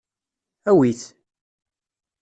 [0.69, 1.01] Awi-t!